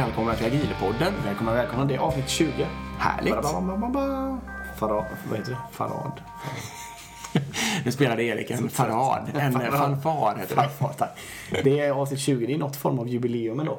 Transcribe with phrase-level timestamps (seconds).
[0.00, 1.12] Välkomna till Agilpodden.
[1.24, 1.84] Välkomna, välkomna.
[1.84, 2.66] Det är avsnitt 20.
[2.98, 3.34] Härligt.
[4.76, 5.58] Farad, vad heter det?
[5.72, 6.12] Farad.
[7.84, 9.22] Nu spelade Erik en farad.
[9.34, 10.68] En fanfar heter
[11.50, 11.62] det.
[11.62, 12.46] Det är avsnitt 20.
[12.46, 13.78] Det är något form av jubileum ändå.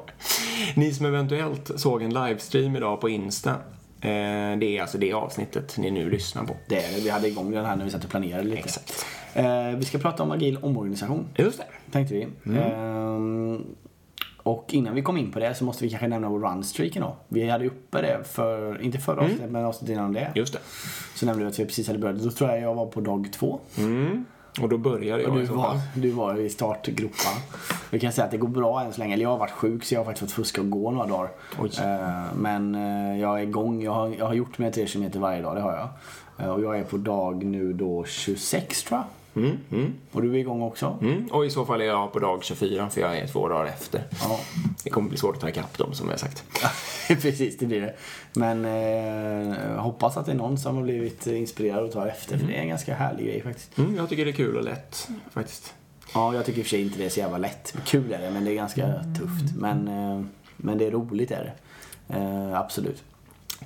[0.74, 3.50] Ni som eventuellt såg en livestream idag på Insta.
[3.50, 6.56] Eh, det är alltså det avsnittet ni nu lyssnar på.
[6.68, 7.00] Det är det.
[7.00, 8.58] Vi hade igång den här när vi satt och planerade lite.
[8.58, 9.06] Exakt.
[9.34, 11.64] Eh, vi ska prata om agil omorganisation, Just det.
[11.92, 12.28] tänkte vi.
[12.58, 13.64] Ehm,
[14.42, 17.16] och innan vi kom in på det så måste vi kanske nämna vår runstreak då.
[17.28, 20.32] Vi hade uppe det för, inte förra avsnittet, men avsnittet innan det.
[20.34, 20.58] Just det.
[21.14, 22.18] Så nämnde vi att vi precis hade börjat.
[22.22, 23.60] Då tror jag jag var på dag två.
[23.78, 24.24] Mm.
[24.60, 27.40] Och då började Och jag du i så var, du var i startgroparna.
[27.90, 29.14] Vi kan säga att det går bra än så länge.
[29.14, 31.30] Eller jag har varit sjuk så jag har faktiskt fått fuska och gå några dagar.
[31.80, 33.82] Eh, Men eh, jag är igång.
[33.82, 35.88] Jag har, jag har gjort mina 3 km varje dag, det har jag.
[36.46, 39.06] Eh, Och jag är på dag nu då 26 tror jag.
[39.36, 40.98] Mm, mm, Och du är igång också?
[41.00, 41.26] mm.
[41.32, 44.04] Och i så fall är jag på dag 24 för jag är två dagar efter.
[44.22, 44.40] Ja,
[44.84, 46.44] Det kommer bli svårt att ta ikapp dem som jag sagt.
[47.08, 47.94] precis det blir det.
[48.32, 52.38] Men eh, hoppas att det är någon som har blivit inspirerad och tar efter.
[52.38, 53.78] För det är en ganska härlig grej faktiskt.
[53.78, 55.74] Mm, jag tycker det är kul och lätt faktiskt.
[56.14, 57.74] Ja, jag tycker i och för sig inte det är så jävla lätt.
[57.84, 58.86] Kul är det, men det är ganska
[59.18, 59.56] tufft.
[59.58, 60.24] Men, eh,
[60.56, 62.14] men det är roligt är det.
[62.18, 63.02] Eh, absolut.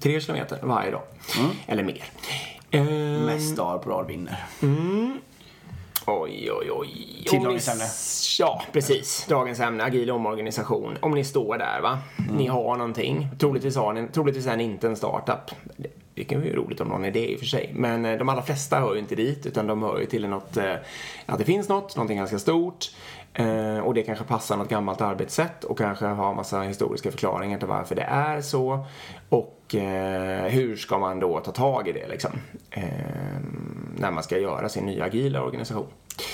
[0.00, 1.02] Tre kilometer varje dag.
[1.38, 1.50] Mm.
[1.66, 2.04] Eller mer.
[2.70, 4.44] Ehm, Mest dagar på rad vinner.
[6.06, 6.20] Mm.
[6.20, 6.88] Oj, oj, oj.
[7.26, 7.84] Till Om dagens ämne.
[8.38, 9.26] Ja, precis.
[9.28, 10.98] Dagens ämne, agil omorganisation.
[11.00, 11.98] Om ni står där, va.
[12.32, 13.28] Ni har någonting.
[13.38, 15.50] Troligtvis, har ni, troligtvis är ni inte en startup.
[15.76, 17.70] Det, det kan ju vara roligt om någon är det i och för sig.
[17.74, 20.56] Men eh, de allra flesta hör ju inte dit, utan de hör ju till något,
[20.56, 20.74] eh,
[21.26, 22.90] att det finns något, någonting ganska stort.
[23.38, 27.68] Eh, och det kanske passar något gammalt arbetssätt och kanske har massa historiska förklaringar till
[27.68, 28.86] varför det är så.
[29.28, 32.30] Och eh, hur ska man då ta tag i det liksom?
[32.70, 32.82] Eh,
[33.96, 35.86] när man ska göra sin nya agila organisation.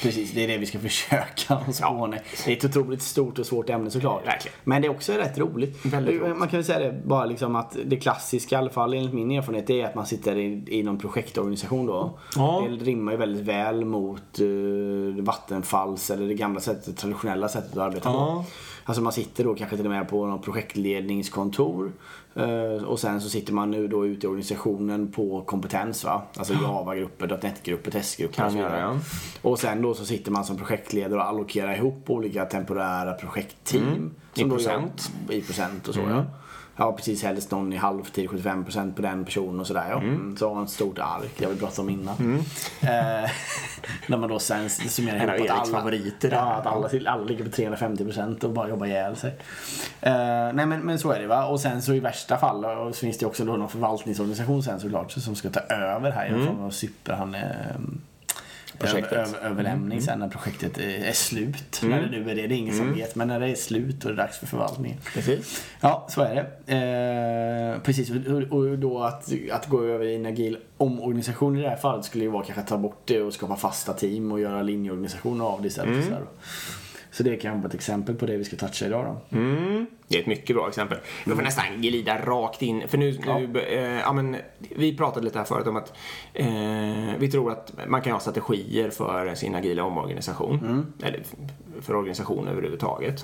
[0.02, 2.18] Precis, det är det vi ska försöka på nu.
[2.44, 4.26] Det är ett otroligt stort och svårt ämne såklart.
[4.26, 4.56] Verkligen.
[4.64, 5.86] Men det är också rätt roligt.
[5.94, 6.20] Roligt.
[6.22, 9.30] Man kan väl säga det bara liksom att det klassiska, i alla fall enligt min
[9.30, 12.18] erfarenhet, är att man sitter i, i någon projektorganisation då.
[12.36, 12.66] Ja.
[12.78, 17.78] Det rimmar ju väldigt väl mot uh, Vattenfalls eller det gamla sättet, traditionella sättet att
[17.78, 18.12] arbeta Ja.
[18.12, 18.44] på.
[18.84, 21.92] Alltså man sitter då kanske till och med på något projektledningskontor.
[22.34, 26.22] eh, och sen så sitter man nu då ute i organisationen på kompetens va.
[26.36, 29.00] Alltså Java-grupper, .NET-grupper, testgrupper och så vidare.
[29.42, 33.82] Och sen då så sitter man som projektledare och allokerar ihop olika temporära projektteam.
[33.88, 34.14] Mm.
[34.34, 35.10] I procent.
[35.28, 36.12] gör- I procent och så Mm.
[36.16, 36.24] ja.
[36.76, 39.98] Ja precis, helst någon i halvtid, 75% på den personen och sådär ja.
[39.98, 40.36] Mm.
[40.36, 42.44] Så har man ett stort ark, det har vi pratat om innan.
[42.80, 42.88] Eh,
[44.06, 46.30] när man då sen summerar ihop att Eriks favoriter.
[46.32, 49.30] Ja, att alla, alla ligger på 350% och bara jobbar ihjäl sig.
[50.00, 50.12] Eh,
[50.54, 51.46] nej men, men så är det va.
[51.46, 55.12] Och sen så i värsta fall så finns det också då någon förvaltningsorganisation sen såklart
[55.12, 57.40] som ska ta över här i någon form av super han eh,
[58.78, 59.12] Projektet.
[59.12, 61.82] Över, över, överlämning sen när projektet är, slut.
[61.82, 63.14] När det nu är det, det är ingen som vet.
[63.14, 64.98] Men när det är slut och det är dags för förvaltningen.
[65.14, 65.64] Precis.
[65.80, 66.74] Ja, så är det.
[67.76, 68.10] Eh, precis,
[68.50, 72.24] och, då att, att gå över i en agil omorganisation i det här fallet skulle
[72.24, 75.62] ju vara kanske att ta bort det och skapa fasta team och göra linjeorganisationer av
[75.62, 75.94] det istället.
[75.96, 76.26] för Så, här då.
[77.12, 79.38] Så det kan vara ett exempel på det vi ska toucha idag då.
[79.38, 79.86] Mm.
[80.08, 80.98] Det är ett mycket bra exempel.
[81.26, 82.88] Vi får nästan glida rakt in.
[82.88, 85.92] För nu, nu eh, ja, men, vi pratade lite här förut om att
[86.34, 86.46] eh,
[87.18, 90.92] vi tror att man kan ha strategier för sin agila omorganisation.
[91.02, 91.22] Eller
[91.80, 93.22] för organisation överhuvudtaget.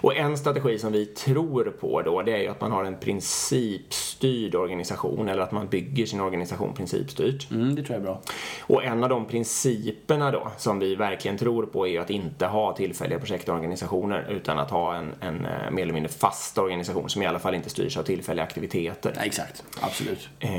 [0.00, 2.96] Och en strategi som vi tror på då, det är ju att man har en
[2.98, 5.28] principstyrd organisation.
[5.28, 7.50] Eller att man bygger sin organisation principstyrt.
[7.50, 8.20] Mm, det tror jag är bra.
[8.60, 12.46] Och en av de principerna då som vi verkligen tror på är ju att inte
[12.46, 17.22] ha tillfälliga projektorganisationer utan att ha en, en eh, mer eller mindre fast organisation som
[17.22, 19.12] i alla fall inte styrs av tillfälliga aktiviteter.
[19.16, 20.28] Ja, exakt, absolut.
[20.40, 20.50] Eh,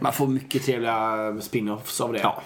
[0.00, 2.20] Man får mycket trevliga spin-offs av det.
[2.22, 2.42] Ja.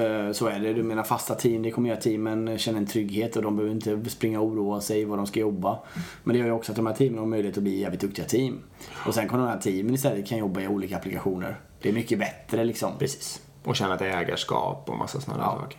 [0.00, 0.72] Eh, Så är det.
[0.72, 4.10] Du menar fasta team, det kommer göra teamen känna en trygghet och de behöver inte
[4.10, 5.78] springa och oroa sig vad de ska jobba.
[6.24, 8.24] Men det gör ju också att de här teamen har möjlighet att bli jävligt duktiga
[8.26, 8.60] team.
[9.06, 11.60] Och sen kommer de här teamen istället kan jobba i olika applikationer.
[11.82, 12.92] Det är mycket bättre liksom.
[12.98, 13.42] Precis.
[13.64, 15.58] Och känna ett ägarskap och massa sådana Ja.
[15.60, 15.78] saker.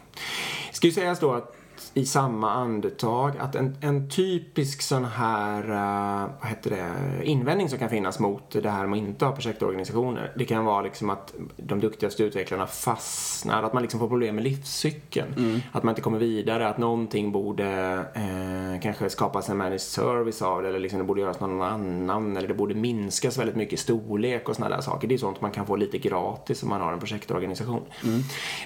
[0.72, 1.56] Ska ju sägas då att
[1.94, 7.80] i samma andetag att en, en typisk sån här, eh, vad heter det, invändning som
[7.80, 10.34] kan finnas mot det här med att inte ha projektorganisationer.
[10.38, 14.44] Det kan vara liksom att de duktigaste utvecklarna fastnar, att man liksom får problem med
[14.44, 15.62] livscykeln.
[15.72, 20.62] Att man inte kommer vidare, att någonting borde eh, kanske skapas en managed service av
[20.62, 23.78] det eller liksom det borde göras någon annan eller det borde minskas väldigt mycket i
[23.78, 25.08] storlek och sådana där saker.
[25.08, 27.82] Det är sånt man kan få lite gratis om man har en projektorganisation.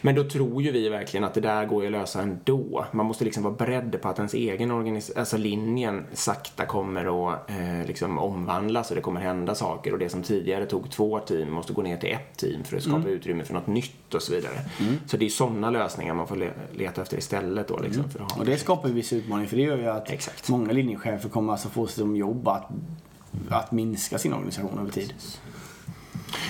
[0.01, 2.85] Men då tror ju vi verkligen att det där går ju att lösa ändå.
[2.91, 7.29] Man man måste liksom vara beredd på att ens egen organis- alltså linjen sakta kommer
[7.33, 11.19] att eh, liksom omvandlas och det kommer hända saker och det som tidigare tog två
[11.19, 14.21] team måste gå ner till ett team för att skapa utrymme för något nytt och
[14.21, 14.53] så vidare.
[15.07, 18.03] Så det är sådana lösningar man får le- leta efter istället då liksom.
[18.19, 20.49] Ha Och det skapar ju vissa utmaningar för det gör ju att Exakt.
[20.49, 22.69] många linjechefer kommer alltså få som jobb att,
[23.49, 25.13] att minska sin organisation över tid.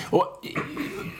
[0.09, 0.45] Och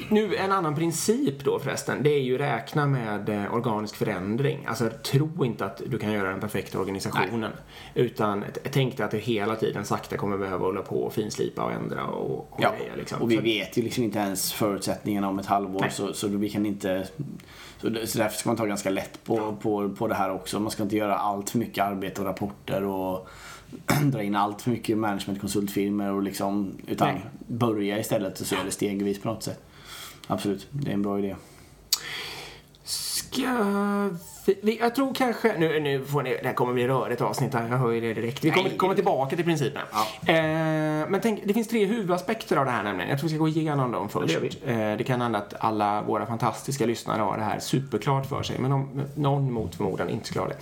[0.10, 4.66] nu en annan princip då förresten, det är ju räkna med eh, organisk förändring.
[4.68, 7.52] Alltså tro inte att du kan göra den perfekta organisationen.
[7.94, 11.64] Utan t- tänk dig att du hela tiden sakta kommer behöva hålla på och finslipa
[11.64, 13.22] och ändra och, och Ja, grejer, liksom.
[13.22, 15.92] och vi vet ju liksom inte ens förutsättningarna om ett halvår Nej.
[15.92, 17.08] så, så vi kan inte
[17.82, 20.60] så, det- så därför ska man ta ganska lätt på, på, på det här också.
[20.60, 23.30] Man ska inte göra allt för mycket arbete och rapporter och
[24.04, 27.26] dra in allt för mycket managementkonsultfirmor och liksom utan Nej.
[27.48, 29.64] börja istället och se det stegvis på något sätt.
[30.28, 31.36] Absolut, det är en bra idé.
[32.84, 34.10] Ska
[34.80, 37.78] jag tror kanske, nu, nu får ni, det här kommer bli rörigt avsnitt här, jag
[37.78, 38.44] hör ju det direkt.
[38.44, 39.86] Vi kommer komma tillbaka till principerna.
[39.92, 40.34] Ja.
[40.34, 43.10] Eh, men tänk, det finns tre huvudaspekter av det här nämligen.
[43.10, 44.38] Jag tror vi ska gå igenom dem först.
[44.42, 48.44] Det Eh, det kan hända att alla våra fantastiska lyssnare har det här superklart för
[48.44, 50.58] sig, men om någon mot förmodan inte skulle ha det.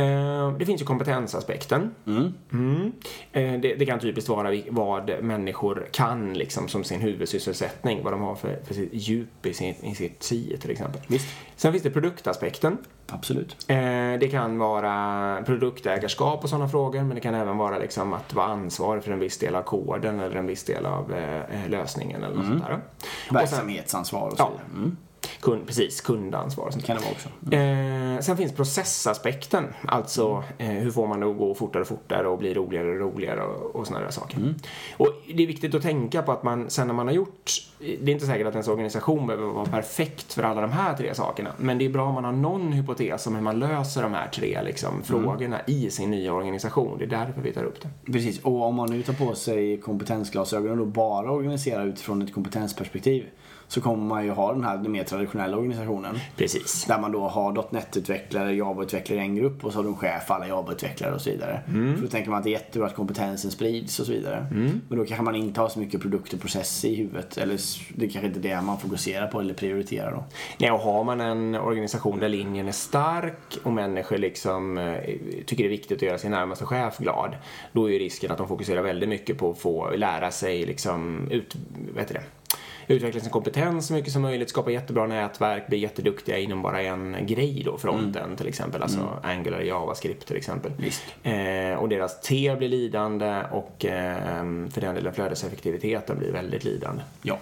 [0.00, 1.94] Eh, det finns ju kompetensaspekten.
[2.06, 2.92] Mm.
[3.32, 8.20] Eh, det, det kan typiskt vara vad människor kan liksom som sin huvudsysselsättning, vad de
[8.20, 11.00] har för, för sitt djup i, sin, i sitt SIE till exempel.
[11.06, 11.28] Visst.
[11.56, 12.78] Sen finns det produktaspekten.
[13.12, 13.56] Absolut.
[13.68, 13.76] Eh,
[14.20, 18.46] det kan vara produktägarskap och sådana frågor, men det kan även vara liksom att vara
[18.46, 22.36] ansvarig för en viss del av koden eller en viss del av eh, lösningen eller
[22.36, 22.80] något sånt där.
[23.30, 24.48] Verksamhetsansvar och så Ja.
[24.50, 24.66] vidare.
[24.74, 24.96] Mm.
[25.40, 27.28] Kund, precis, kundansvar och sånt kan det vara också.
[27.56, 32.28] Eh, sen finns processaspekten, alltså eh, hur får man det att gå fortare och fortare
[32.28, 34.54] och bli roligare och roligare och, och sådana där saker.
[34.96, 38.10] Och det är viktigt att tänka på att man sen när man har gjort, det
[38.10, 41.50] är inte säkert att ens organisation behöver vara perfekt för alla de här tre sakerna,
[41.56, 44.28] men det är bra om man har någon hypotes om hur man löser de här
[44.28, 46.98] tre liksom, frågorna i sin nya organisation.
[46.98, 48.12] Det är därför vi tar upp det.
[48.12, 53.26] Precis, och om man nu tar på sig kompetensglasögonen och bara organiserar utifrån ett kompetensperspektiv
[53.68, 56.18] så kommer man ju ha den här mer traditionella organisationen.
[56.36, 56.84] Precis.
[56.84, 60.30] Där man då har .NET-utvecklare, Java-utvecklare i en grupp och så har du en chef
[60.30, 61.60] alla Java-utvecklare och så vidare.
[61.66, 64.46] För då tänker man att det är jättebra att kompetensen sprids och så vidare.
[64.88, 67.38] Men då kanske man inte har så mycket produkt och process i huvudet.
[67.38, 67.60] Eller
[67.94, 70.24] det är kanske inte det man fokuserar på eller prioriterar då.
[70.58, 74.96] Nej, och har man en organisation där linjen är stark och människor liksom eh,
[75.46, 77.36] tycker det är viktigt att göra sin närmaste chef glad,
[77.72, 81.28] då är ju risken att de fokuserar väldigt mycket på att få lära sig liksom
[81.30, 81.54] ut,
[81.94, 82.22] vet du det,
[82.86, 87.16] utveckla sin kompetens så mycket som möjligt, skapa jättebra nätverk, bli jätteduktiga inom bara en
[87.26, 90.72] grej då, fronten till exempel, alltså Angular, JavaScript till exempel.
[91.22, 97.02] Eh, och deras T blir lidande och eh, för den delen flödeseffektiviteten blir väldigt lidande.
[97.22, 97.38] Ja.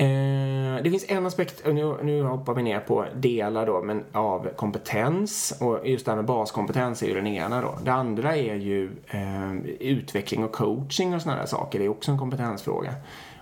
[0.00, 4.04] Eh, det finns en aspekt, och nu, nu hoppar vi ner på delar då, men
[4.12, 5.58] av kompetens.
[5.60, 7.78] Och just det här med baskompetens är ju den ena då.
[7.84, 11.78] Det andra är ju eh, utveckling och coaching och sådana där saker.
[11.78, 12.94] Det är också en kompetensfråga.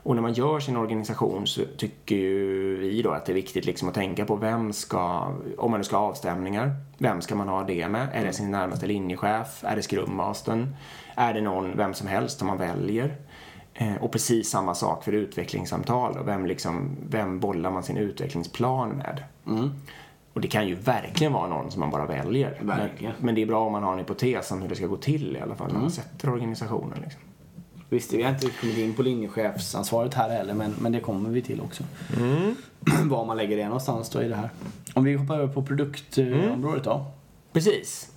[0.07, 3.67] Och när man gör sin organisation så tycker ju vi då att det är viktigt
[3.67, 7.49] liksom att tänka på vem ska, om man nu ska ha avstämningar, vem ska man
[7.49, 8.09] ha det med?
[8.13, 9.65] Är det sin närmaste linjechef?
[9.65, 10.77] Är det scrummastern?
[11.15, 13.17] Är det någon, vem som helst som man väljer?
[13.75, 16.15] Eh, och precis samma sak för utvecklingssamtal.
[16.15, 16.23] Då.
[16.23, 19.23] Vem, liksom, vem bollar man sin utvecklingsplan med?
[20.33, 22.59] Och det kan ju verkligen vara någon som man bara väljer.
[22.63, 22.89] Men,
[23.19, 25.37] men det är bra om man har en hypotes om hur det ska gå till
[25.37, 26.99] i alla fall när man sätter organisationen.
[27.03, 27.21] Liksom.
[27.89, 31.43] Visst, vi har inte kommit in på linjechefsansvaret här heller, men, men det kommer vi
[31.43, 31.85] till också.
[33.05, 34.51] Var man lägger det någonstans då i det här.
[34.95, 37.05] Om vi hoppar över på produktområdet då.
[37.53, 38.11] Precis.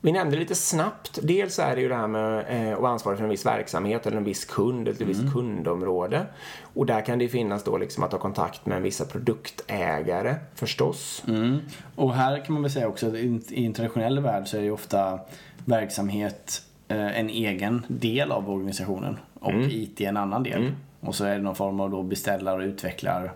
[0.00, 3.18] Vi nämnde lite snabbt, dels är det ju det här med eh, att vara ansvarig
[3.18, 6.26] för en viss verksamhet eller en viss kund eller ett visst kundområde.
[6.74, 11.22] Och där kan det finnas då liksom att ha kontakt med vissa produktägare förstås.
[11.28, 11.58] Mm.
[11.96, 14.66] Och här kan man väl säga också att i en traditionell värld så är det
[14.66, 15.20] ju ofta
[15.64, 20.60] verksamhet eh, en egen del av organisationen och IT en annan del.
[21.00, 23.32] Och så är det någon form av då beställar och utvecklar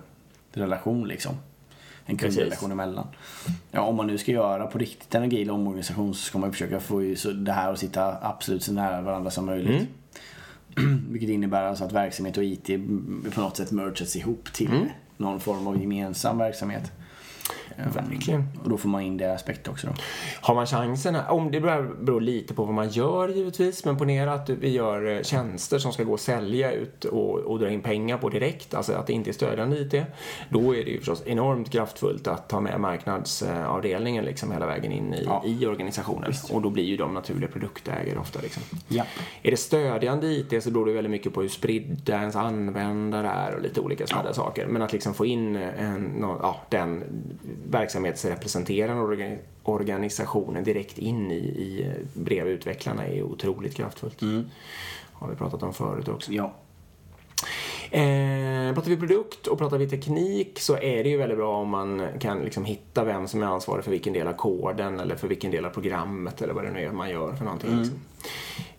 [0.52, 1.35] relation liksom.
[2.06, 3.06] En kundrelation emellan.
[3.71, 6.80] Ja, om man nu ska göra på riktigt en agil omorganisation så ska man försöka
[6.80, 9.88] få så det här att sitta absolut så nära varandra som möjligt.
[11.09, 12.66] Vilket innebär alltså att verksamhet och IT
[13.35, 16.92] på något sätt mergas ihop till någon form av gemensam verksamhet.
[17.95, 18.49] Verkligen.
[18.62, 19.92] Och då får man in det aspekt också då.
[20.40, 24.50] Har man chansen, om det beror, lite på vad man gör givetvis, men ponera att
[24.50, 28.19] vi gör eh, tjänster som ska gå att sälja ut och, och dra in pengar
[28.19, 29.95] på direkt, alltså att det inte är stödjande IT,
[30.49, 35.14] då är det ju förstås enormt kraftfullt att ta med marknadsavdelningen liksom hela vägen in
[35.14, 35.42] i, Ja.
[35.47, 36.33] i organisationen.
[36.52, 38.62] Och då blir ju de naturliga produktägare ofta liksom.
[38.88, 39.04] Ja.
[39.42, 43.54] Är det stödjande IT så beror det väldigt mycket på hur spridda ens användare är
[43.54, 44.66] och lite olika sådana där saker.
[44.66, 47.04] Men att liksom få in en, nå- ja, den
[47.71, 54.21] verksamhetsrepresenterande orga- organisationen direkt in i, i eh, brevutvecklarna är otroligt kraftfullt.
[55.12, 56.32] Har vi pratat om förut också.
[56.32, 56.54] Ja.
[57.90, 61.68] Eh, pratar vi produkt och pratar vi teknik så är det ju väldigt bra om
[61.68, 65.28] man kan liksom hitta vem som är ansvarig för vilken del av koden eller för
[65.28, 67.78] vilken del av programmet eller vad det nu är man gör för någonting.
[67.78, 68.00] Liksom.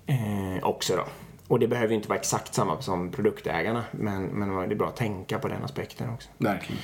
[0.06, 1.03] Eh, också då.
[1.48, 4.88] Och det behöver ju inte vara exakt samma som produktägarna men, men det är bra
[4.88, 6.30] att tänka på den aspekten också.
[6.38, 6.82] Verkligen.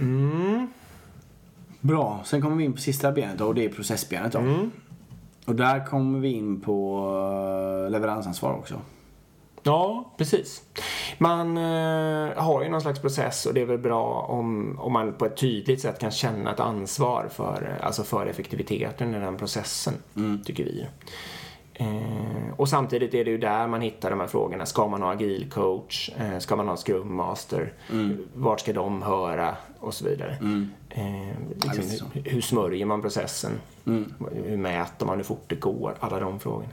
[0.00, 0.66] Mm.
[1.80, 4.38] Bra, sen kommer vi in på sista benet och det är processbenet då.
[5.46, 6.98] Och där kommer vi in på
[7.84, 8.80] eh, leveransansvar också.
[9.62, 10.62] Ja, precis.
[11.18, 15.12] Man eh, har ju någon slags process och det är väl bra om, om man
[15.12, 19.94] på ett tydligt sätt kan känna ett ansvar för, alltså för effektiviteten i den processen,
[20.44, 20.86] tycker vi.
[21.74, 24.66] Eh, och samtidigt är det ju där man hittar de här frågorna.
[24.66, 26.10] Ska man ha agil coach?
[26.18, 27.72] Eh, ska man ha scrum master?
[28.34, 29.56] Vart ska de höra?
[29.80, 30.36] Och så vidare.
[30.90, 31.28] Eh,
[31.64, 32.18] Ja, visst liksom, så.
[32.18, 33.52] hur, hur smörjer man processen?
[33.84, 35.94] Hur mäter man hur fort det går?
[36.00, 36.72] Alla de frågorna.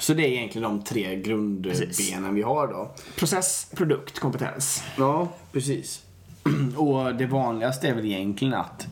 [0.00, 2.16] Så det är egentligen de tre grundbenen Precis.
[2.32, 2.90] vi har då.
[3.16, 4.82] Process, produkt, kompetens.
[4.98, 6.02] Ja, precis.
[6.76, 8.86] Och det vanligaste är väl egentligen att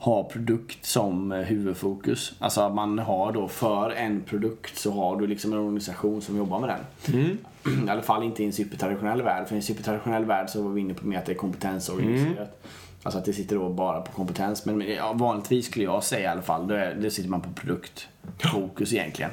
[0.00, 2.32] ha produkt som eh, huvudfokus.
[2.38, 6.36] Alltså att man har då för en produkt så har du liksom en organisation som
[6.36, 7.38] jobbar med den.
[7.86, 9.48] I alla fall inte i en supertraditionell värld.
[9.48, 12.62] För i en supertraditionell värld så var vi inne på med att det är kompetensorganiserat.
[13.02, 14.64] Alltså att det sitter då bara på kompetens.
[14.64, 17.50] Men ja, vanligtvis skulle jag säga i alla fall, då, är, då sitter man på
[17.52, 19.30] produktfokus egentligen.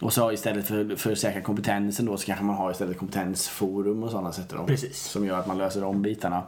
[0.00, 4.02] Och så istället för, för att säkra kompetensen då så kanske man har istället kompetensforum
[4.02, 4.64] och sådana sätt då.
[4.64, 5.02] Precis.
[5.02, 6.42] Som gör att man löser de bitarna.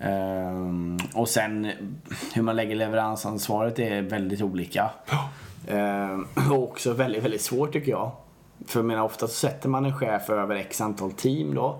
[0.00, 1.66] Ehm, och sen
[2.34, 4.90] hur man lägger leveransansvaret är väldigt olika.
[5.68, 8.10] Ehm, och också väldigt, väldigt svårt tycker jag.
[8.66, 11.78] För jag menar ofta så sätter man en chef över x antal team då.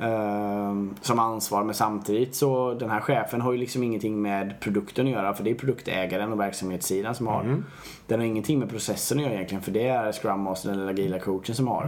[0.00, 5.06] ehm, som ansvar men samtidigt så den här chefen har ju liksom ingenting med produkten
[5.06, 7.62] att göra för det är produktägaren och verksamhetssidan som har.
[8.06, 11.18] Den har ingenting med processen att göra egentligen för det är Scrum Master eller agila
[11.18, 11.84] coachen som har.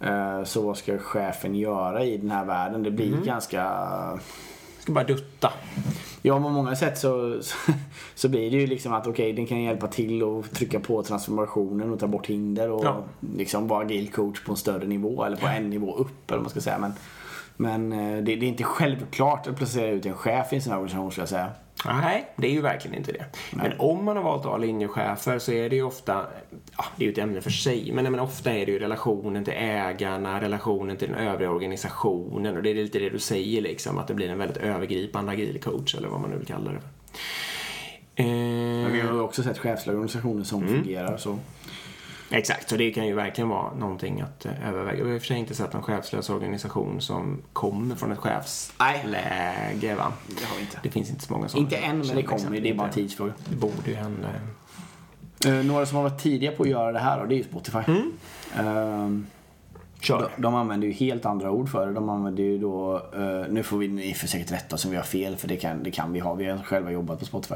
[0.00, 2.82] Eh, Så vad ska chefen göra i den här världen?
[2.82, 3.64] Det blir ganska...
[4.88, 5.52] Ska bara dutta.
[6.22, 7.56] Ja, på många sätt så, så,
[8.14, 11.92] så blir det ju liksom att okej, den kan hjälpa till och trycka på transformationen
[11.92, 13.04] och ta bort hinder och Ja.
[13.36, 16.42] liksom vara agil coach på en större nivå eller på en nivå upp eller vad
[16.42, 16.78] man ska säga.
[16.78, 16.92] Men,
[17.56, 20.72] men eh, det, det är inte självklart att placera ut en chef i en sån
[20.72, 21.50] här organisation skulle jag säga.
[21.86, 23.24] Nej, det är ju verkligen inte det.
[23.52, 26.26] Men om man har valt att ha linjechefer så är det ju ofta,
[26.76, 29.44] ja, det är ju ett ämne för sig, men, men ofta är det ju relationen
[29.44, 33.98] till ägarna, relationen till den övriga organisationen och det är lite det du säger liksom,
[33.98, 36.80] att det blir en väldigt övergripande agil coach eller vad man nu vill kalla det
[36.80, 36.88] för.
[38.16, 40.74] Men vi Eh, har ju också sett chefsliga organisationer som Mm.
[40.82, 41.38] fungerar så.
[42.30, 45.04] Exakt, så det kan ju verkligen vara någonting att eh, överväga.
[45.04, 48.18] Vi har i och för sig inte sett någon chefslös organisation som kommer från ett
[48.18, 50.12] chefsläge va?
[50.26, 50.78] Det har vi inte.
[50.82, 51.64] Det finns inte så många sådana.
[51.64, 52.60] Inte än, men det kommer ju.
[52.60, 53.32] Det är bara en tidsfråga.
[53.44, 54.28] Det borde ju hända.
[55.46, 57.44] Eh, några som har varit tidiga på att göra det här då, det är ju
[57.44, 57.78] Spotify.
[57.86, 58.12] Mm.
[58.56, 59.26] Ehm,
[60.00, 60.30] Kör.
[60.36, 61.92] De, de använder ju helt andra ord för det.
[61.92, 64.96] De använder ju då, eh, nu får vi ni för säkert rätta oss om vi
[64.96, 66.34] har fel för det kan, det kan vi ha.
[66.34, 67.54] Vi har själva jobbat på Spotify.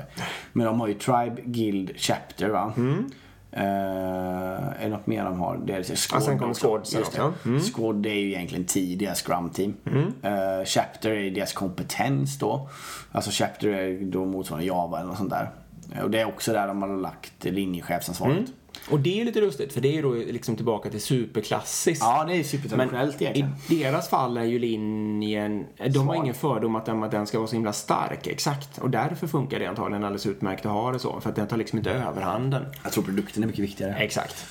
[0.53, 2.73] Men de har ju Tribe, Guild, Chapter va?
[2.77, 3.11] Mm.
[3.53, 5.57] Eh, är det något mer de har?
[5.57, 6.55] Det är Squad Ja, sen kommer.
[6.55, 7.33] Squad sen Just det.
[7.45, 7.61] Mm.
[7.61, 9.75] Squad är ju egentligen tid, deras scrum team.
[10.23, 12.69] Eh, chapter är deras kompetens då.
[13.13, 15.51] Alltså Chapter är då motsvarande Java eller något sånt där.
[16.03, 18.37] Och det är också där de har lagt linjechefsansvaret.
[18.37, 18.51] Mm.
[18.91, 22.03] Och det är lite lustigt för det är ju då liksom tillbaka till superklassiskt.
[22.05, 23.53] Ja, det är supertraditionellt i egentligen.
[23.69, 26.17] deras fall är ju linjen, de har Svag.
[26.17, 28.79] ingen fördom att den, att den ska vara så himla stark, exakt.
[28.79, 31.57] Och därför funkar det antagligen alldeles utmärkt att ha det så, för att den tar
[31.57, 32.63] liksom inte överhanden.
[32.83, 33.95] Jag tror produkten är mycket viktigare.
[33.95, 34.47] Exakt.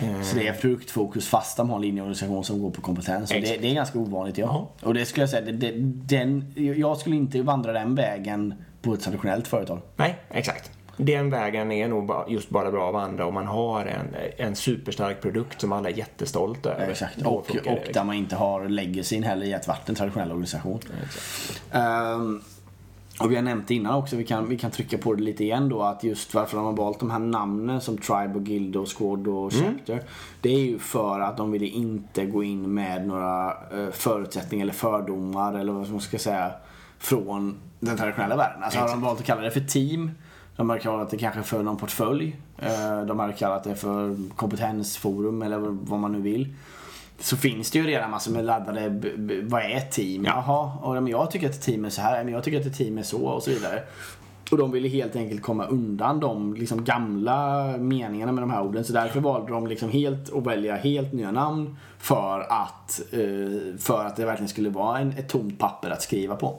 [0.00, 3.30] Eh, Så det är produktfokus fast de har en linjeorganisation som går på kompetens.
[3.30, 4.46] Det, det är ganska ovanligt ja.
[4.80, 4.86] Ja.
[4.88, 5.72] Och det skulle jag säga, det, det,
[6.16, 9.80] den, jag skulle inte vandra den vägen på ett traditionellt företag.
[9.96, 10.70] Nej, exakt.
[10.96, 15.20] Den vägen är nog just bara bra av andra om man har en, en superstark
[15.20, 16.90] produkt som alla är jättestolta över.
[16.90, 17.22] Exakt.
[17.22, 17.76] Och, och liksom.
[17.92, 20.80] där man inte har legacyn heller i att varit en traditionell organisation.
[21.72, 22.42] Ehm,
[23.20, 25.44] och vi har nämnt det innan också, vi kan, vi kan trycka på det lite
[25.44, 28.76] igen då, att just varför de har valt de här namnen som Tribe och Guild
[28.76, 30.02] och Squad och Chapter.
[30.40, 34.72] Det är ju för att de ville inte gå in med några eh, förutsättningar eller
[34.72, 36.52] fördomar eller vad man ska säga
[36.98, 38.62] från den traditionella världen.
[38.62, 40.10] Alltså har de valt att kalla det för team.
[40.56, 42.36] De har kallat det kanske för någon portfölj.
[42.58, 46.54] Eh, De har kallat det för kompetensforum eller vad man nu vill.
[47.18, 48.88] Så finns det ju redan massor med laddade,
[49.42, 50.24] vad är ett team?
[50.24, 52.76] Jaha, och, jag tycker att ett team är så här, men jag tycker att ett
[52.76, 53.82] team är så och så vidare.
[54.50, 58.84] Och de ville helt enkelt komma undan de liksom gamla meningarna med de här orden.
[58.84, 64.04] Så därför valde de liksom helt att välja helt nya namn för att, eh, för
[64.04, 66.58] att det verkligen skulle vara en, ett tomt papper att skriva på.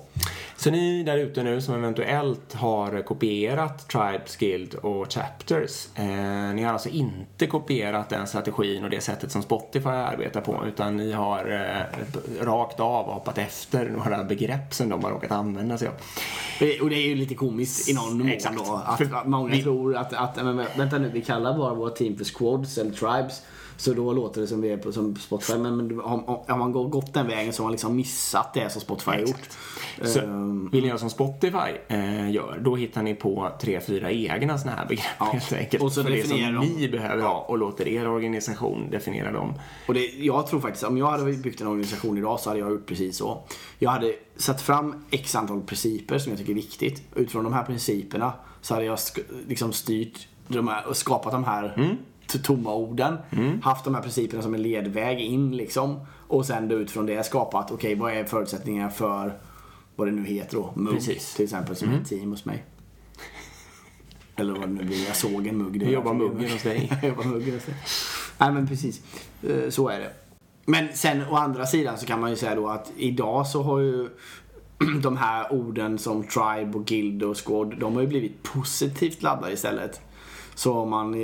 [0.56, 5.88] Så ni där ute nu som eventuellt har kopierat Tribes, Guild och Chapters.
[5.96, 6.06] Eh,
[6.54, 10.98] ni har alltså inte kopierat den strategin och det sättet som Spotify arbetar på utan
[10.98, 15.88] ni har eh, rakt av hoppat efter några begrepp som de har råkat använda sig
[15.88, 15.94] av.
[16.82, 18.58] Och det är ju lite komiskt i någon mån Exakt.
[18.58, 18.82] då.
[18.86, 22.26] Att, att många tror att, att men, vänta nu, vi kallar bara våra team för
[22.26, 23.42] squads eller tribes.
[23.82, 25.58] Så då låter det som vi är på som Spotify.
[25.58, 29.12] Men, men har, man gått den vägen så har man liksom missat det som Spotify
[29.12, 29.50] har gjort.
[30.04, 31.58] Så Ehm, vill ni göra som Spotify
[31.88, 35.26] eh, gör, då hittar ni på tre, fyra egna såna här begrepp Ja.
[35.26, 35.84] helt enkelt.
[35.84, 36.82] Och så för det definierar som de.
[36.82, 39.54] ni behöver ha och låter er organisation definiera dem.
[39.88, 42.72] Och det, jag tror faktiskt, om jag hade byggt en organisation idag så hade jag
[42.72, 43.44] gjort precis så.
[43.80, 47.04] Jag hade satt fram x antal principer som jag tycker är viktigt.
[47.16, 49.00] Utifrån de här principerna så hade jag
[49.48, 51.98] liksom styrt de här, och skapat de här
[52.40, 53.18] tomma orden.
[53.64, 56.00] Haft de här principerna som en ledväg in liksom.
[56.28, 59.38] Och sen då utifrån det skapat, okej vad är förutsättningarna för
[59.96, 61.34] vad det nu heter då, mugg Precis.
[61.34, 62.66] till exempel som är ett team hos mig.
[64.36, 65.84] Eller vad det nu blir, jag såg en mugg.
[65.84, 66.90] är jobbar muggen hos dig.
[67.02, 67.76] jag jobbar muggen hos dig.
[68.38, 69.02] Nej men precis,
[69.50, 70.12] Eh, så är det.
[70.66, 73.80] Men sen å andra sidan så kan man ju säga då att idag så har
[73.80, 74.10] ju
[75.02, 79.54] de här orden som tribe och guild och squad, de har ju blivit positivt laddade
[79.54, 80.02] istället.
[80.56, 81.16] Så om man,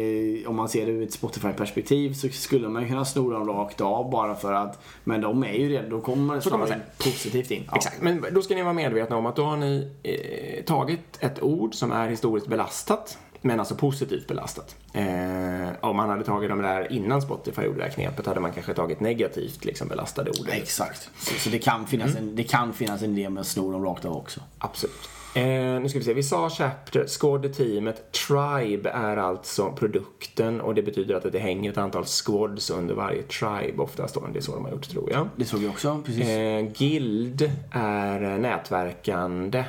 [0.48, 4.10] om man ser det ur ett Spotify-perspektiv så skulle man kunna sno dem rakt av
[4.10, 7.64] bara för att, men de är ju redan, då kommer snarare positivt in.
[7.68, 7.76] Ja.
[7.76, 11.44] Exakt, men då ska ni vara medvetna om att då har ni eh, tagit ett
[11.44, 14.76] ord som är historiskt belastat, men alltså positivt belastat.
[14.94, 18.52] Eh, om man hade tagit de där innan Spotify gjorde det här knepet hade man
[18.52, 20.50] kanske tagit negativt liksom belastade ord.
[20.50, 21.10] Exakt.
[21.18, 23.86] Så, så det, kan finnas en, det kan finnas en idé med att sno dem
[23.86, 24.40] rakt av också.
[24.58, 25.10] Absolut.
[25.38, 30.62] Eh, nu ska vi se, vi sa Chapter, Squad är teamet, Tribe är alltså produkten
[30.62, 34.24] och det betyder att det hänger ett antal squads under varje tribe oftast då.
[34.34, 35.30] Det är så de har gjort tror jag.
[35.36, 36.28] Det såg vi också, precis.
[36.28, 39.64] Eh, guild är nätverkande.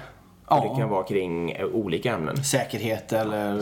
[0.49, 0.69] Ja.
[0.71, 2.45] Det kan vara kring eh, olika ämnen.
[2.45, 3.59] säkerhet eller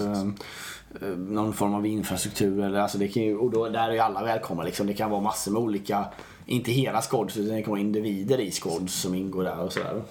[1.03, 2.65] eh, någon form av infrastruktur.
[2.65, 4.63] Eller, alltså det kan ju, och då, där är ju alla välkomna.
[4.63, 4.87] Liksom.
[4.87, 6.05] Det kan vara massor med olika,
[6.47, 10.03] inte hela squads utan det kan vara individer i squads som ingår där och sådär.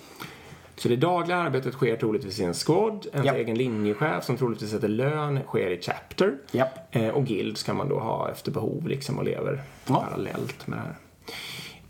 [0.78, 3.08] Så det dagliga arbetet sker troligtvis i en squad.
[3.14, 3.36] Ens Japp.
[3.36, 6.38] egen linjechef som troligtvis sätter lön sker i Chapter.
[6.52, 6.96] Japp.
[6.96, 10.06] Eh, och guilds kan man då ha efter behov liksom och lever Ja.
[10.10, 10.96] parallellt med det här.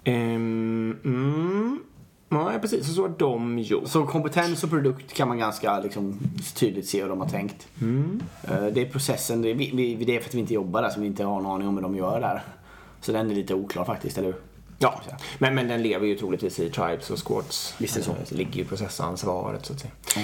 [0.03, 1.79] Ehm, mm.
[2.29, 2.87] Ja, precis.
[2.87, 3.87] Så så har de gjort.
[3.87, 6.19] Så kompetens och produkt kan man ganska liksom,
[6.55, 7.67] tydligt se hur de har tänkt.
[8.43, 10.89] Eh, Det är processen, det är, vi, det är för att vi inte jobbar där
[10.89, 12.43] så vi inte har en aning om hur de gör där.
[13.01, 14.35] Så den är lite oklar faktiskt, eller hur?
[14.79, 15.01] Ja,
[15.37, 17.75] men, men den lever ju troligtvis i tribes och squads.
[17.77, 18.11] Visst är det så.
[18.11, 19.91] Eh, det ligger ju processansvaret så att säga.
[20.15, 20.21] Ja.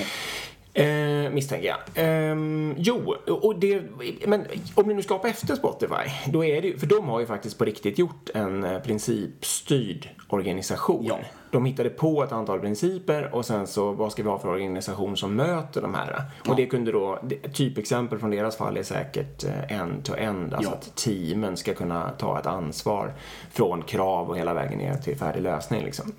[0.73, 1.77] Eh, misstänker jag.
[1.95, 3.81] Ehm, jo, och det,
[4.27, 7.25] men om ni nu skapar efter Spotify, då är det ju, för de har ju
[7.25, 11.05] faktiskt på riktigt gjort en eh, principstyrd organisation.
[11.05, 11.19] Ja.
[11.51, 15.17] De hittade på ett antal principer och sen så vad ska vi ha för organisation
[15.17, 16.23] som möter de här?
[16.47, 17.19] Och det kunde då,
[17.53, 20.75] typexempel från deras fall är säkert eh, end-to-end, alltså Ja.
[20.77, 23.13] att teamen ska kunna ta ett ansvar
[23.51, 26.11] från krav och hela vägen ner till färdig lösning liksom.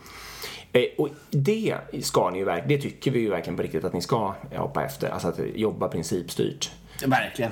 [0.72, 3.92] Eh, Och det ska ni ju verkligen, det tycker vi ju verkligen på riktigt att
[3.92, 6.70] ni ska hoppa efter, alltså att jobba principstyrt.
[7.06, 7.50] Verkligen.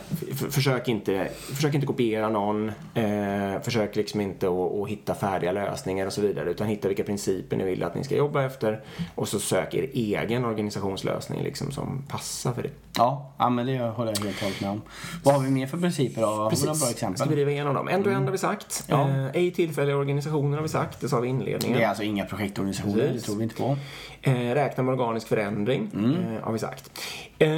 [0.51, 6.07] Försök, inte, försök inte kopiera någon, eh, försök liksom inte att, att hitta färdiga lösningar
[6.07, 8.81] och så vidare utan hitta vilka principer ni vill att ni ska jobba efter
[9.15, 12.71] och så sök er egen organisationslösning liksom som passar för det.
[12.97, 14.83] Ja, ja men det håller jag helt och hållet med om.
[15.25, 16.27] Vad har vi mer för principer då?
[16.27, 17.19] Har vi några bra exempel?
[17.19, 17.89] Ska vi driva igenom dem?
[17.89, 18.85] End to end har vi sagt.
[18.89, 19.09] Ja.
[19.09, 21.79] Eh, ej tillfälliga organisationer har vi sagt, det sa vi i inledningen.
[21.79, 23.21] Det är alltså inga projektorganisationer, Precis.
[23.23, 23.77] det tror vi inte på.
[24.23, 26.37] Eh, räkna med organisk förändring, Mm.
[26.37, 26.91] eh, har vi sagt.
[27.39, 27.51] Eh,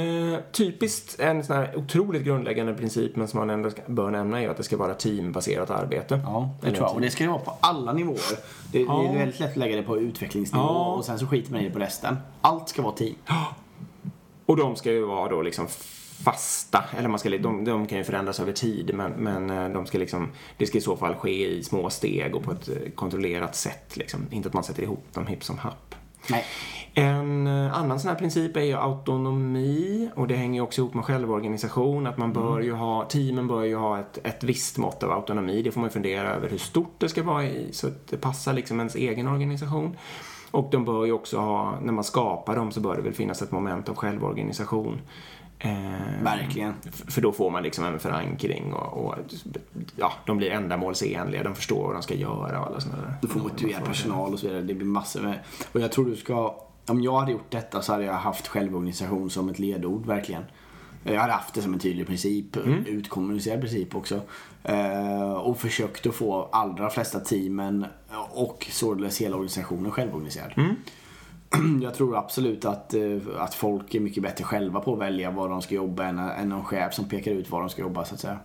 [0.51, 4.49] typiskt en sån här otroligt grundläggande princip men som man ändå ska, bör nämna är
[4.49, 6.19] att det ska vara teambaserat arbete.
[6.25, 6.95] Ja, det Eller tror jag.
[6.95, 8.17] Och det ska det vara på alla nivåer.
[8.71, 9.01] Det, Ja.
[9.01, 10.93] det är väldigt lätt att lägga det på utvecklingsnivå Ja.
[10.97, 12.17] och sen så skiter man i det på resten.
[12.41, 13.15] Allt ska vara team.
[14.45, 15.67] Och de ska ju vara då liksom
[16.23, 19.85] fasta, eller man ska, de, de kan ju förändras över tid men, men eh, de
[19.85, 22.91] ska liksom, det ska i så fall ske i små steg och på ett eh,
[22.95, 24.27] kontrollerat sätt liksom.
[24.31, 25.95] Inte att man sätter ihop dem hipp som happ.
[26.29, 26.45] Nej.
[26.93, 30.93] En eh, annan sån här princip är ju autonomi och det hänger ju också ihop
[30.93, 32.07] med självorganisation.
[32.07, 35.61] Att man bör ju ha, teamen bör ju ha ett, ett visst mått av autonomi.
[35.61, 38.17] Det får man ju fundera över hur stort det ska vara i, så att det
[38.17, 39.97] passar liksom ens egen organisation.
[40.53, 43.41] Och de bör ju också ha, när man skapar dem så bör det väl finnas
[43.41, 45.01] ett moment av självorganisation.
[45.59, 46.73] Eh, Verkligen.
[47.07, 49.15] För då får man liksom en förankring och, och
[49.95, 53.15] ja, de blir ändamålsenliga, de förstår vad de ska göra och alla sådana där.
[53.21, 54.61] Du får motivera personal och så vidare.
[54.61, 55.39] Det blir massor med...
[55.71, 56.55] Och jag tror du ska
[56.87, 60.43] om jag hade gjort detta så hade jag haft självorganisation som ett ledord verkligen.
[61.03, 62.85] Jag hade haft det som en tydlig princip, Mm.
[62.85, 64.21] utkommunicerad princip också.
[64.63, 67.85] Eh, och försökt att få allra flesta teamen
[68.31, 70.53] och således hela organisationen självorganiserad.
[70.57, 70.75] Mm.
[71.83, 75.49] Jag tror absolut att, eh, att folk är mycket bättre själva på att välja var
[75.49, 78.13] de ska jobba än, än någon chef som pekar ut var de ska jobba så
[78.13, 78.39] att säga.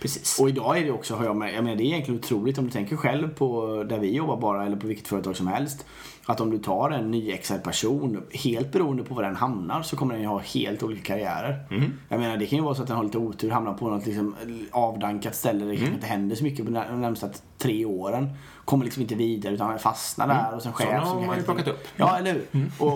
[0.00, 0.40] Precis.
[0.40, 2.70] Och idag är det också, har jag jag menar det är egentligen otroligt om du
[2.70, 5.86] tänker själv på där vi jobbar bara eller på vilket företag som helst.
[6.26, 10.14] Att om du tar en nyexad person, helt beroende på var den hamnar så kommer
[10.14, 11.64] den ju ha helt olika karriärer.
[12.08, 14.06] Jag menar det kan ju vara så att den har lite otur, hamnar på något
[14.06, 14.34] liksom
[14.70, 17.28] avdankat ställe där det kanske inte händer så mycket på de närmsta
[17.58, 18.30] tre åren.
[18.64, 21.42] Kommer liksom inte vidare utan fastnar där och sen chef Sådana som har man ju
[21.42, 21.88] plockat upp.
[21.96, 22.70] Ja, eller hur?
[22.78, 22.92] Och,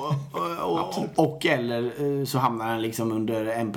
[0.63, 1.83] och, och, och eller
[2.21, 3.75] eh, så hamnar den liksom under en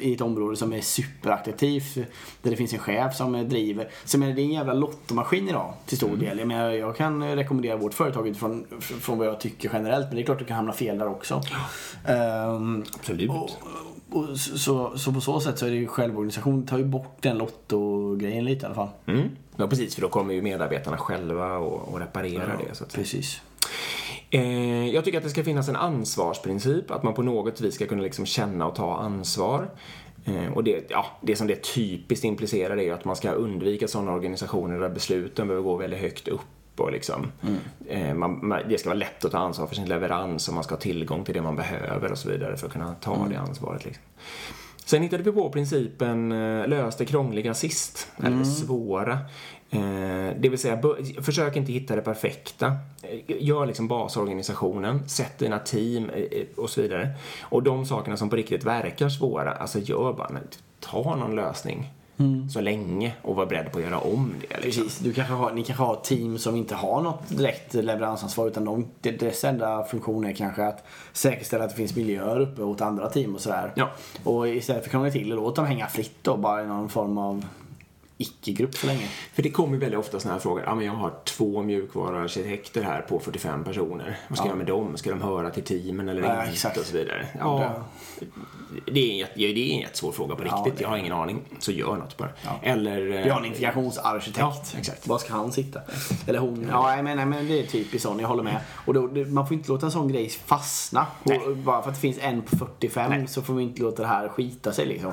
[0.00, 1.94] i ett område som är superattraktivt.
[2.42, 3.88] Där det finns en chef som driver.
[4.04, 6.38] Så jag menar, det är en jävla lottomaskin idag till stor del.
[6.38, 10.06] Jag, menar, jag kan rekommendera vårt företag utifrån från vad jag tycker generellt.
[10.06, 11.42] Men det är klart att du kan hamna fel där också.
[12.06, 13.30] Ehm, Absolut.
[13.30, 13.50] och,
[14.10, 17.38] och, så, så, på så sätt så är det ju självorganisation tar ju bort den
[17.38, 18.88] lotto-grejen lite i alla fall.
[19.06, 19.28] Mm.
[19.56, 19.94] Ja, precis.
[19.94, 22.74] För då kommer ju medarbetarna själva och, och reparera det.
[22.74, 22.94] Så att.
[22.94, 23.40] Precis.
[24.30, 26.90] Eh, jag tycker att det ska finnas en ansvarsprincip.
[26.90, 29.70] Att man på något vis ska kunna liksom känna och ta ansvar.
[30.24, 33.88] Eh, och det, ja, det som det typiskt implicerar är ju att man ska undvika
[33.88, 36.40] sådana organisationer där besluten behöver gå väldigt högt upp.
[36.80, 37.32] Och liksom,
[37.88, 40.64] eh, man, man, det ska vara lätt att ta ansvar för sin leverans och man
[40.64, 43.36] ska ha tillgång till det man behöver och så vidare för att kunna ta det
[43.36, 43.84] ansvaret.
[43.84, 44.02] Liksom.
[44.84, 49.12] Sen hittade vi på principen eh, lös det krångliga sist, eller svåra.
[49.70, 50.82] Eh, det vill säga,
[51.22, 52.76] försök inte hitta det perfekta.
[53.26, 56.10] Gör liksom basorganisationen, sätt dina team
[56.56, 57.10] och så vidare.
[57.42, 60.30] Och de sakerna som på riktigt verkar svåra, alltså gör bara,
[60.80, 61.92] ta någon lösning.
[62.52, 64.60] Så länge och var beredd på att göra om det.
[64.60, 64.84] Liksom.
[64.84, 64.98] Precis.
[64.98, 68.88] Du kanske har, ni kanske har team som inte har något direkt leveransansvar utan de,
[69.00, 73.34] dess enda funktion är kanske att säkerställa att det finns miljöer uppe åt andra team
[73.34, 73.72] och sådär.
[73.74, 73.90] Ja.
[74.24, 76.88] Och istället för att krångla till det, låt dem hänga fritt då bara i någon
[76.88, 77.44] form av
[78.18, 79.08] icke-grupp så länge.
[79.34, 80.62] För det kommer ju väldigt ofta sådana här frågor.
[80.66, 84.18] Ja, men jag har två mjukvaruarkitekter här på 45 personer.
[84.28, 84.96] Vad ska jag göra med dem?
[84.96, 86.80] Ska de höra till teamen eller Ja, inte?
[86.80, 87.26] Och så vidare.
[87.38, 87.74] Ja,
[88.92, 90.76] det är en, det är en jättesvår fråga på riktigt.
[90.78, 91.42] det- Jag har ingen aning.
[91.58, 92.30] Så gör något bara.
[92.62, 93.00] Eller...
[93.00, 94.38] Vi har en integrationsarkitekt.
[94.38, 95.06] Ja, exakt.
[95.06, 95.80] Var ska han sitta?
[96.26, 96.66] Eller hon.
[96.70, 98.18] Ja, jag menar, men det är typiskt sån.
[98.20, 98.60] Jag håller med.
[98.86, 101.06] Och då, man får inte låta en sån grej fastna.
[101.22, 101.38] Nej.
[101.38, 104.08] Och, bara för att det finns en på 45 så får vi inte låta det
[104.08, 105.12] här skita sig liksom.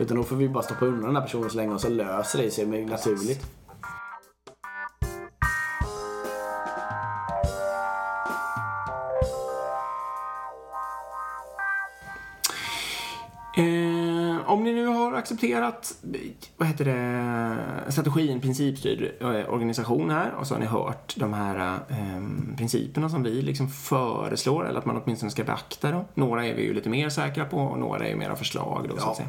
[0.00, 2.42] Utan då får vi bara stoppa undan den här personen så länge och så löser
[2.42, 3.46] det sig naturligt.
[13.56, 15.94] Eh, om ni nu har accepterat,
[16.56, 21.78] vad heter det, strategin principstyrd eh, organisation här och så har ni hört de här
[21.88, 26.04] eh, principerna som vi liksom föreslår eller att man åtminstone ska beakta då.
[26.14, 28.96] Några är vi ju lite mer säkra på och några är ju mera förslag då
[28.96, 29.10] så Ja.
[29.10, 29.28] att säga.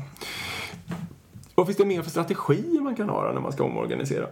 [1.55, 4.27] Vad finns det mer för strategier man kan ha när man ska omorganisera?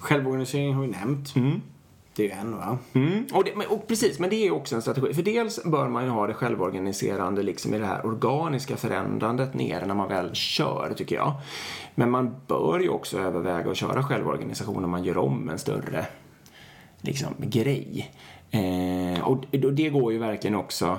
[0.00, 1.34] Självorganisering har vi nämnt.
[2.18, 2.78] Det är ju en va?
[2.92, 3.26] Mm.
[3.32, 5.14] Och, det, och precis, men det är ju också en strategi.
[5.14, 9.86] För dels bör man ju ha det självorganiserande liksom i det här organiska förändrandet nere
[9.86, 11.32] när man väl kör, tycker jag.
[11.94, 16.06] Men man bör ju också överväga att köra självorganisation om man gör om en större
[17.00, 18.10] liksom, grej.
[18.50, 20.98] Eh, och och det går ju verkligen också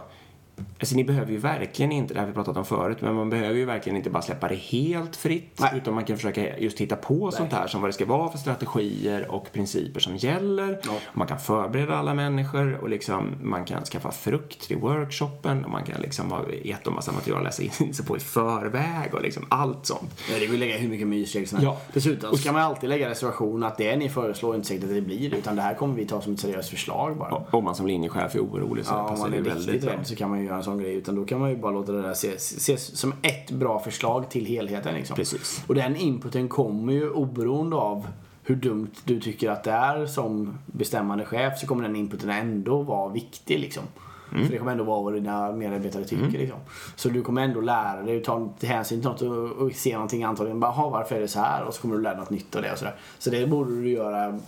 [0.79, 3.55] Alltså ni behöver ju verkligen inte, det har vi pratat om förut, men man behöver
[3.55, 5.59] ju verkligen inte bara släppa det helt fritt.
[5.59, 5.71] Nej.
[5.77, 8.37] Utan man kan försöka just hitta på sånt här som vad det ska vara för
[8.37, 10.79] strategier och principer som gäller.
[10.85, 10.91] Ja.
[11.13, 15.83] Man kan förbereda alla människor och liksom, man kan skaffa frukt till workshopen och man
[15.83, 19.85] kan liksom ha jättemassa material att läsa in sig på i förväg och liksom allt
[19.85, 20.19] sånt.
[20.31, 21.69] Ja, det vill lägga hur mycket mysregler som Ja.
[21.69, 21.85] helst.
[21.93, 24.89] Dessutom så kan man alltid lägga reservation att det ni föreslår är inte säkert att
[24.89, 25.33] det blir.
[25.35, 27.29] Utan det här kommer vi ta som ett seriöst förslag bara.
[27.31, 29.67] Och Om man som linjechef är orolig så Ja, om passar man det är väldigt
[29.67, 29.93] riktigt bra.
[29.97, 30.93] rädd så kan man ju göra en sån grej.
[30.93, 34.29] Utan då kan man ju bara låta det där ses, ses som ett bra förslag
[34.29, 34.93] till helheten.
[34.95, 35.15] Liksom.
[35.15, 35.63] Precis.
[35.67, 38.07] Och den inputen kommer ju oberoende av
[38.43, 42.81] hur dumt du tycker att det är som bestämmande chef så kommer den inputen ändå
[42.81, 43.59] vara viktig.
[43.59, 43.83] Liksom.
[44.31, 44.45] Mm.
[44.45, 46.37] För det kommer ändå vara vad dina medarbetare tycker.
[46.39, 46.59] Liksom.
[46.95, 50.23] Så du kommer ändå lära dig ta till hänsyn till något och, och se någonting
[50.23, 50.59] antagligen.
[50.59, 51.63] Bara, "Jaha, varför är det så här?
[51.63, 52.71] Och så kommer du lära dig något nytt av det.
[52.71, 52.95] Och så, där.
[53.19, 54.39] så det borde du göra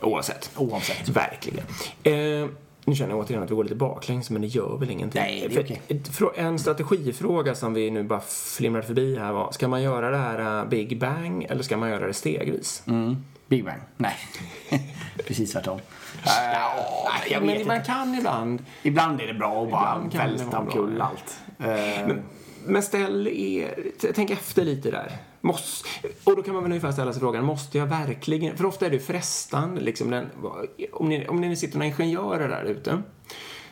[0.00, 0.50] Oavsett.
[0.56, 1.08] oavsett.
[1.08, 1.64] Verkligen.
[2.02, 2.48] Eh,
[2.86, 5.20] nu känner jag återigen att vi går lite baklänges, men det gör väl ingenting.
[5.22, 5.82] Nej, det är okej.
[5.88, 8.20] frå- En strategifråga som vi nu bara
[8.56, 11.90] flimrade förbi här var, ska man göra det här uh, Big Bang eller ska man
[11.90, 12.82] göra det stegvis?
[12.86, 13.16] Mm.
[13.46, 13.80] Big Bang?
[13.96, 14.16] Nej.
[15.26, 15.78] Precis tvärtom.
[16.24, 16.72] Ja,
[17.20, 18.62] nej, jag men man kan ibland.
[18.82, 21.38] Ibland är det bra att bara välta omkull allt.
[21.58, 22.14] Eh,
[22.66, 23.74] Men ställ er,
[24.14, 25.12] tänk efter lite där.
[25.46, 25.88] Måste,
[26.24, 28.56] och då kan man väl ungefär ställa sig frågan, måste jag verkligen?
[28.56, 30.26] För ofta är det frestande, liksom, den,
[30.92, 33.02] om, ni, om ni sitter några ingenjörer där ute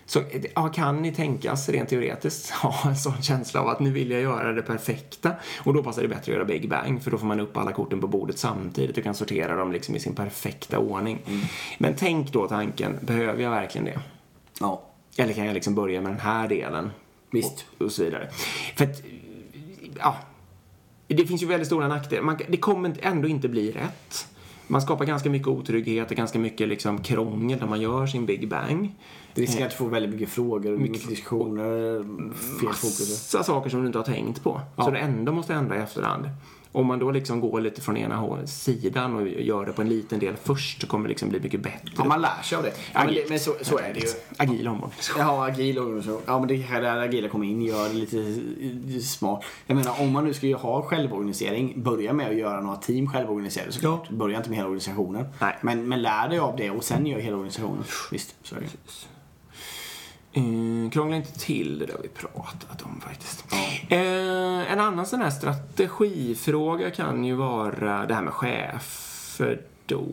[0.07, 0.23] så
[0.55, 4.21] ja, kan ni tänkas rent teoretiskt ha en sån känsla av att nu vill jag
[4.21, 7.27] göra det perfekta och då passar det bättre att göra Big Bang för då får
[7.27, 10.79] man upp alla korten på bordet samtidigt och kan sortera dem liksom i sin perfekta
[10.79, 11.23] ordning.
[11.27, 11.41] Mm.
[11.79, 14.01] Men tänk då tanken, behöver jag verkligen det?
[14.61, 14.83] Ja.
[15.17, 16.91] Eller kan jag liksom börja med den här delen?
[17.31, 17.67] Visst.
[17.79, 18.29] Och, och så vidare.
[18.77, 19.03] För att,
[19.99, 20.17] ja,
[21.07, 22.37] det finns ju väldigt stora nackdelar.
[22.49, 24.29] det kommer ändå inte bli rätt.
[24.67, 28.49] Man skapar ganska mycket otrygghet och ganska mycket liksom krångel när man gör sin Big
[28.49, 28.95] Bang.
[29.35, 32.03] Du riskerar att få väldigt mycket frågor, mycket, mycket diskussioner,
[32.61, 33.35] fel fokus.
[33.35, 34.61] Massa saker som du inte har tänkt på.
[34.77, 34.85] Ja.
[34.85, 36.29] Så du ändå måste ändra i efterhand.
[36.75, 40.19] Om man då liksom går lite från ena sidan och gör det på en liten
[40.19, 41.93] del först så kommer det liksom bli mycket bättre.
[41.97, 42.73] Ja, man lär sig av det.
[42.93, 44.07] Ja, men, det, men så, så är det ju.
[44.37, 45.23] Agil omorganisation.
[45.23, 46.23] Ja, agil omorganisation.
[46.27, 49.45] Ja, men det är där agila kommer in gör det lite smart.
[49.67, 53.73] Jag menar, om man nu ska ha självorganisering, börja med att göra några team självorganiserade
[53.73, 54.07] såklart.
[54.11, 54.17] Ja.
[54.17, 55.27] Börja inte med hela organisationen.
[55.41, 55.59] Nej.
[55.61, 57.85] Men, men lär dig av det och sen gör hela organisationen.
[58.11, 58.67] Visst, så är det.
[60.37, 63.45] Uh, krångla inte till det, har vi pratat om faktiskt.
[63.93, 70.05] Uh, en annan sån här strategifråga kan ju vara det här med chefer då.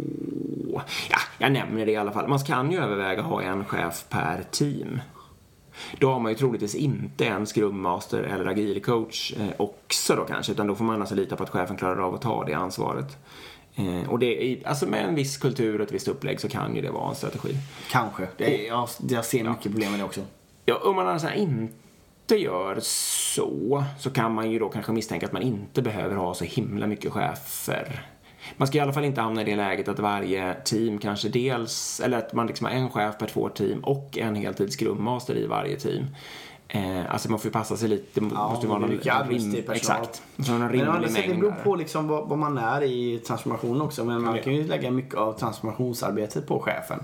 [1.10, 2.28] Ja, jag nämner det i alla fall.
[2.28, 5.00] Man kan ju överväga att ha en chef per team.
[6.00, 10.26] Då har man ju troligtvis inte en Scrum Master eller agil coach eh, också då
[10.26, 12.54] kanske, utan då får man alltså lita på att chefen klarar av att ta det
[12.54, 13.18] ansvaret.
[13.76, 16.82] Eh, och det, alltså med en viss kultur och ett visst upplägg så kan ju
[16.82, 17.58] det vara en strategi.
[17.90, 18.28] Kanske.
[18.38, 19.72] Det jag, jag ser mycket ja.
[19.72, 20.22] problem med det också.
[20.66, 25.34] Ja, om man alltså inte gör så, så kan man ju då kanske misstänka att
[25.34, 28.06] man inte behöver ha så himla mycket chefer.
[28.58, 32.00] Man ska i alla fall inte hamna i det läget att varje team kanske dels,
[32.00, 35.46] eller att man liksom har en chef per två team och en heltids Scrum i
[35.46, 36.06] varje team.
[36.74, 38.20] Eh, alltså man får ju passa sig lite.
[38.20, 40.22] Det ja, måste vara någon rim, Exakt.
[40.38, 41.30] Så någon rimlig men, mängd.
[41.30, 44.06] Det beror på liksom vad, vad, man är i transformation också.
[44.06, 47.00] Men man kan ju lägga mycket av transformationsarbetet på chefen.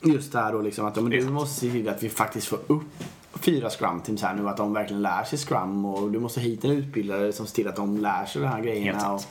[0.00, 2.58] Just det här då liksom att men du måste se till att vi faktiskt får
[2.66, 4.48] upp fyra scrum teams här nu.
[4.48, 7.68] Att de verkligen lär sig scrum och du måste hit en utbildare som ser till
[7.68, 9.12] att de lär sig de här grejerna.
[9.12, 9.22] Och,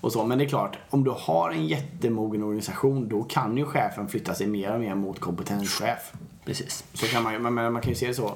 [0.00, 0.24] och så.
[0.24, 4.34] Men det är klart, om du har en jättemogen organisation då kan ju chefen flytta
[4.34, 6.12] sig mer och mer mot kompetenschef.
[6.44, 6.84] Precis.
[6.92, 8.34] Så kan man men man kan ju se det så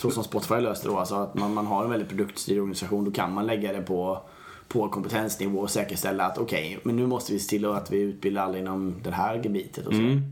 [0.00, 3.10] så som Spotify löste då, alltså att man, man har en väldigt produktstyrd organisation, då
[3.10, 4.20] kan man lägga det på,
[4.68, 8.00] på kompetensnivå och säkerställa att okej, okay, men nu måste vi se till att vi
[8.00, 10.00] utbildar alla inom det här gebitet och så.
[10.00, 10.22] Mm.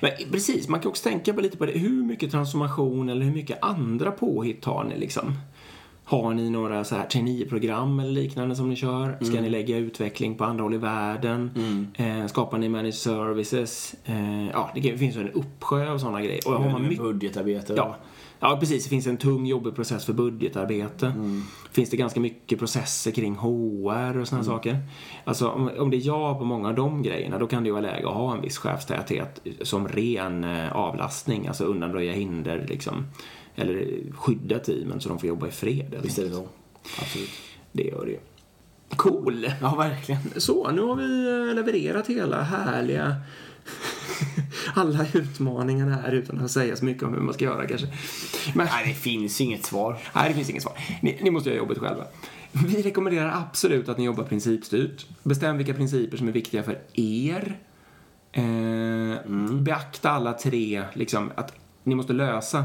[0.00, 1.72] Men precis, man kan också tänka på lite på det.
[1.72, 5.32] Hur mycket transformation eller hur mycket andra påhitt har ni liksom?
[6.04, 9.16] Har ni några så här traineeprogram eller liknande som ni kör?
[9.20, 9.42] Ska mm.
[9.42, 11.50] ni lägga utveckling på andra håll i världen?
[11.56, 12.20] Mm.
[12.20, 13.94] Eh, skapar ni managed services?
[14.04, 16.40] Eh, ja, det finns ju en uppsjö av sådana grejer.
[16.46, 16.98] Och har man mycket...
[16.98, 17.74] Budgetarbete.
[17.76, 17.96] Ja,
[18.44, 18.84] Ja, precis.
[18.84, 21.06] Det finns en tung, jobbig process för budgetarbete.
[21.06, 21.42] Mm.
[21.72, 24.44] Finns det ganska mycket processer kring HR och sådana mm.
[24.44, 24.78] saker.
[25.24, 27.72] Alltså, om, om det är ja på många av de grejerna, då kan det ju
[27.72, 33.06] vara läge att ha en viss chefstäthet som ren eh, avlastning, alltså undanröja hinder liksom.
[33.54, 35.94] Eller skydda teamen så de får jobba i fred.
[36.02, 36.46] Visst är det så.
[37.00, 37.30] Absolut.
[37.72, 38.18] Det gör det
[38.96, 39.46] Cool.
[39.60, 40.20] Ja, verkligen.
[40.36, 43.16] Så, nu har vi eh, levererat hela härliga
[44.74, 47.86] alla utmaningarna här utan att säga så mycket om hur man ska göra kanske.
[48.54, 49.98] Men, nej, det finns inget svar.
[50.14, 50.78] Nej, det finns inget svar.
[51.02, 52.04] Ni, ni måste göra jobbet själva.
[52.52, 55.06] Vi rekommenderar absolut att ni jobbar principstyrt.
[55.22, 57.58] Bestäm vilka principer som är viktiga för er.
[58.32, 59.64] Eh, mm.
[59.64, 61.52] Beakta alla tre, liksom, att
[61.84, 62.64] ni måste lösa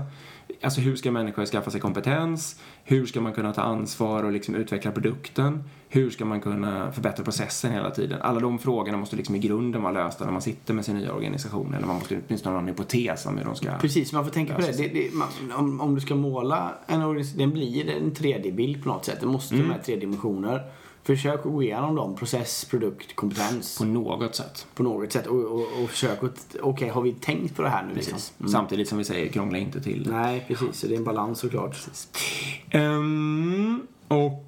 [0.62, 2.60] Alltså hur ska människor skaffa sig kompetens?
[2.84, 5.64] Hur ska man kunna ta ansvar och liksom utveckla produkten?
[5.90, 8.22] Hur ska man kunna förbättra processen hela tiden?
[8.22, 11.14] Alla de frågorna måste liksom i grunden vara lösta när man sitter med sin nya
[11.14, 11.74] organisation.
[11.74, 14.56] Eller man måste åtminstone ha en hypotes om hur de ska Precis, man får tänka
[14.56, 14.78] på det.
[14.78, 18.90] det, det man, om, om, du ska måla en organisation, den blir en 3D-bild på
[18.90, 19.18] något sätt.
[19.20, 19.68] Det måste mm.
[19.68, 20.62] med tre dimensioner.
[21.04, 22.16] Försök att gå igenom dem.
[22.16, 23.78] Process, produkt, kompetens.
[23.78, 24.68] På något sätt.
[24.76, 25.28] På något sätt.
[25.28, 27.94] Och, och, och försök att, okej, okay, har vi tänkt på det här nu?
[27.94, 28.14] Precis.
[28.14, 28.36] Liksom?
[28.40, 28.52] Mm.
[28.52, 30.12] Samtidigt som vi säger, krångla inte till det.
[30.12, 30.80] Nej, precis.
[30.80, 31.76] Så det är en balans såklart.
[32.74, 34.46] Um, och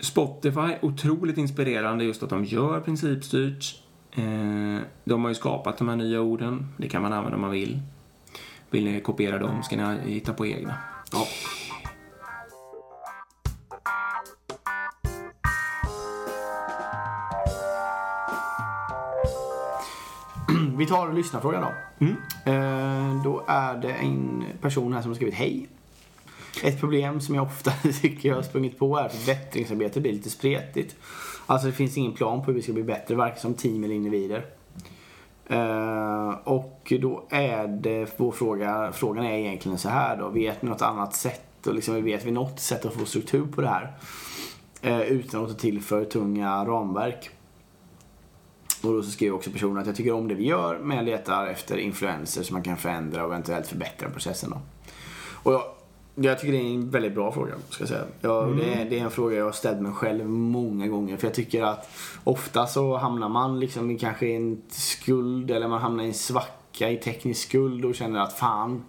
[0.00, 3.82] Spotify, otroligt inspirerande just att de gör principstyrt.
[4.18, 6.68] Uh, de har ju skapat de här nya orden.
[6.76, 7.80] Det kan man använda om man vill.
[8.70, 10.74] Vill ni kopiera dem ska ni hitta på egna.
[11.12, 11.26] Ja.
[20.80, 22.06] Vi tar lyssnarfrågan då.
[22.06, 22.16] Mm.
[22.44, 25.68] Eh, då är det en person här som har skrivit hej.
[26.64, 27.70] Ett problem som jag ofta
[28.02, 30.96] tycker jag har sprungit på är att förbättringsarbetet blir lite spretigt.
[31.46, 33.94] Alltså det finns ingen plan på hur vi ska bli bättre, varken som team eller
[33.94, 34.46] individer.
[35.50, 40.28] Uh, och då är det, vår fråga, frågan är egentligen så här då.
[40.28, 41.66] Vet ni något annat sätt?
[41.66, 43.92] Och liksom, vet vi något sätt att få struktur på det här?
[44.82, 47.30] Eh, utan att ta till för tunga ramverk.
[48.82, 51.06] Och då så skriver också personen att jag tycker om det vi gör men jag
[51.06, 54.60] letar efter influenser som man kan förändra och eventuellt förbättra processen då.
[55.42, 55.62] Och jag,
[56.14, 58.04] jag tycker det är en väldigt bra fråga, ska jag säga.
[58.20, 58.58] Jag, Mm.
[58.58, 61.16] det, är, det är en fråga jag har ställt mig själv många gånger.
[61.16, 61.90] För jag tycker att
[62.24, 66.90] ofta så hamnar man liksom i kanske en skuld eller man hamnar i en svacka
[66.90, 68.84] i teknisk skuld och känner att fan,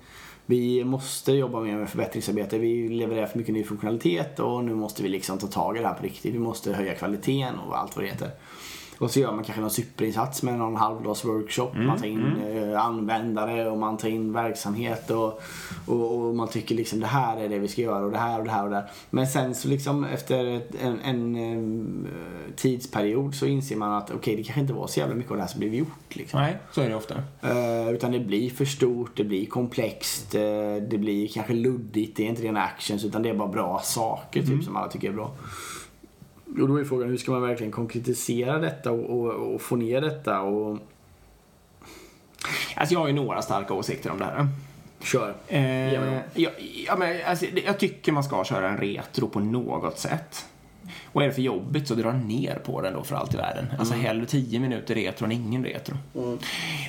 [0.46, 2.58] vi måste jobba mer med förbättringsarbete.
[2.58, 5.88] Vi levererar för mycket ny funktionalitet och nu måste vi liksom ta tag i det
[5.88, 6.34] här på riktigt.
[6.36, 8.32] Vi måste höja kvaliteten och allt vad det heter.
[9.02, 11.70] Och så gör man kanske någon superinsats med någon halvdags workshop.
[11.74, 15.42] Man tar in eh, användare och man tar in verksamhet och,
[15.86, 18.40] och, och man tycker liksom det här är det vi ska göra och det här
[18.40, 18.92] och det här och det här.
[19.10, 21.36] Men sen så liksom efter en, en,
[22.06, 25.38] eh, tidsperiod så inser man att okej det kanske inte var så jävla mycket av
[25.38, 26.16] det här som blev gjort.
[26.16, 26.40] Liksom.
[26.40, 27.16] Nej, så är det ofta.
[27.42, 32.18] Eh, utan det blir för stort, det blir komplext, det blir kanske luddigt.
[32.18, 35.10] Det är inte rena actions utan det är bara bra saker typ, som alla tycker
[35.10, 35.36] är bra.
[36.62, 40.02] Och då är frågan hur ska man verkligen konkretisera detta och, och, och få ner
[40.02, 40.78] detta och
[42.76, 44.48] Alltså jag har ju några starka åsikter om det här.
[45.04, 45.36] kör.
[45.48, 45.94] Eh,
[46.34, 46.50] ja,
[46.88, 50.46] ja, men, alltså, jag tycker man ska köra en retro på något sätt.
[51.06, 53.66] Och är det för jobbigt så dra ner på den då för allt i världen.
[53.80, 55.98] Alltså hellre 10 minuter retro än ingen retro.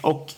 [0.03, 0.33] Och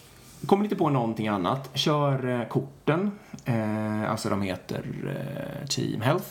[0.47, 3.11] kommer ni inte på någonting annat, kör eh, korten.
[3.45, 6.27] Eh, alltså de heter eh, Team Health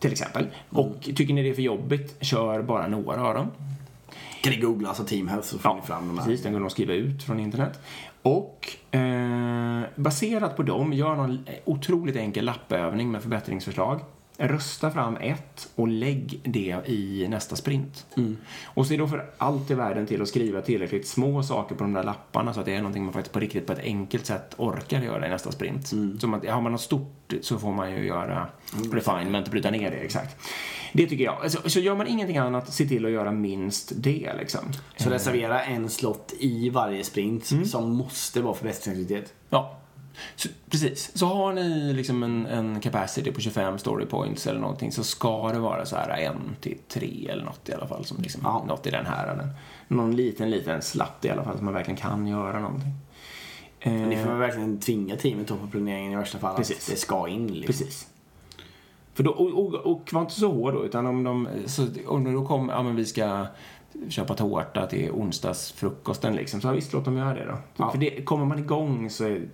[0.00, 0.46] till exempel.
[0.70, 3.46] Och tycker ni det är för jobbigt, kör bara några av dem.
[4.42, 6.26] Kan ni googla alltså Team Health så får Ja, ni fram de här.
[6.26, 7.80] Precis, den går de skriva ut från internet.
[8.22, 14.00] Och eh, baserat på dem, gör någon otroligt enkel lappövning med förbättringsförslag.
[14.42, 18.06] Rösta fram ett och lägg det i nästa sprint.
[18.64, 21.92] Och se då för allt i världen till att skriva tillräckligt små saker på de
[21.92, 24.54] där lapparna så att det är någonting man faktiskt på riktigt på ett enkelt sätt
[24.56, 25.88] orkar göra i nästa sprint.
[26.20, 28.46] Så att, har man något stort så får man ju göra
[28.92, 30.36] refinement och bryta ner det exakt.
[30.92, 31.36] Det tycker jag.
[31.42, 34.60] Alltså, så gör man ingenting annat, se till att göra minst det liksom.
[34.96, 37.64] Så reservera en slott i varje sprint Mm.
[37.64, 39.34] som måste vara förbättringsaktivitet.
[39.50, 39.79] Ja,
[40.36, 41.10] så, precis.
[41.14, 45.52] Så har ni liksom en, en capacity på 25 story points eller någonting så ska
[45.52, 48.04] det vara så här en till tre eller något i alla fall.
[48.04, 48.64] Som liksom, Ja.
[48.68, 49.48] Något i den här.
[49.88, 52.92] Någon liten, liten slatt i alla fall så man verkligen kan göra någonting.
[53.80, 56.56] Eh, Ni får verkligen tvinga teamet upp på planeringen i värsta fall.
[56.56, 56.88] Precis.
[56.88, 57.66] Att det ska in liksom.
[57.66, 58.06] Precis.
[59.14, 62.24] För då, och, och, och var inte så hård då, utan om de, så, om
[62.24, 63.46] de då kommer, ja men vi ska
[64.08, 67.58] köpa tårta till onsdagsfrukosten liksom, så ja, visst låt dem göra det då.
[67.76, 67.90] Ja.
[67.90, 69.48] För det, kommer man igång så är,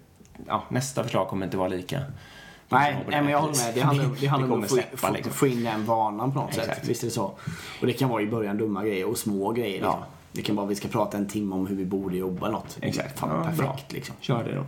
[0.46, 2.02] ja, nästa förslag kommer inte vara lika
[2.68, 3.74] Nej, nej, men jag håller med.
[3.74, 5.32] Det handlar, det handlar om att få, släppa, få, liksom.
[5.32, 6.78] få in den vanan på något Exakt.
[6.78, 6.88] sätt.
[6.88, 7.24] Visst är det så.
[7.80, 9.72] Och det kan vara i början dumma grejer och små grejer.
[9.72, 10.02] Liksom.
[10.36, 10.42] Ja.
[10.42, 12.78] Det kan vara vi ska prata en timme om hur vi borde jobba något.
[12.80, 13.18] Exakt.
[13.18, 13.76] Fan, Ja, perfekt bra.
[13.88, 14.14] liksom.
[14.20, 14.64] Kör det då.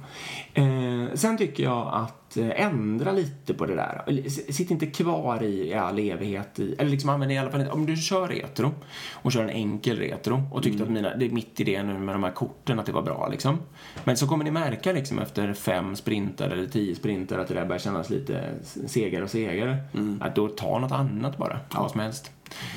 [0.62, 4.28] Eh, sen tycker jag att eh, ändra lite på det där.
[4.52, 7.72] Sitt inte kvar i, i all evighet i, eller liksom använd i alla fall inte,
[7.72, 8.74] om du kör retro
[9.12, 12.14] och kör en enkel retro och tyckte att mina, det är mitt idé nu med
[12.14, 13.58] de här korten att det var bra liksom.
[14.04, 17.64] Men så kommer ni märka liksom efter fem sprintar eller tio sprintar att det där
[17.66, 18.54] börjar kännas lite
[18.86, 19.76] segare och segare.
[20.20, 22.30] Att då ta något annat bara, vad som helst.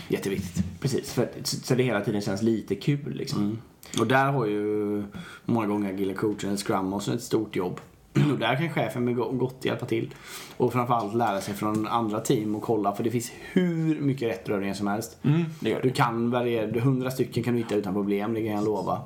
[0.07, 0.63] Jätteviktigt.
[0.79, 3.57] Precis, för, så det hela tiden känns lite kul liksom.
[3.99, 5.03] Och där har ju
[5.45, 7.79] många gånger agila coachen eller scrum master ett stort jobb.
[8.33, 10.13] Och där kan chefen med go- gott hjälpa till.
[10.57, 14.73] Och framförallt lära sig från andra team och kolla för det finns hur mycket rättövningar
[14.73, 15.17] som helst.
[15.23, 15.43] Mm.
[15.83, 19.01] Du kan variera, hundra stycken kan du hitta utan problem, det kan jag lova.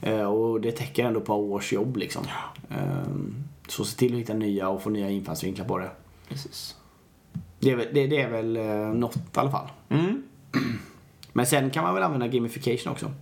[0.00, 2.22] Eh, och det täcker ändå på års jobb liksom.
[2.70, 3.34] Ehm,
[3.68, 5.90] så se till att hitta nya och få nya infallsvinklar på det.
[6.28, 6.76] Precis.
[7.60, 9.68] Det är väl, det, det är väl eh, något i alla fall.
[9.88, 10.22] Mm.
[11.32, 13.12] Men sen kan man väl använda gamification också.